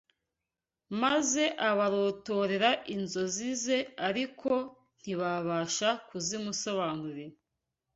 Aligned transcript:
maze 1.01 1.43
abarotorera 1.69 2.69
inzozi 2.95 3.49
ze 3.63 3.77
ariko 4.09 4.51
ntibabasha 4.99 5.89
kuzimusobanurira 6.07 7.35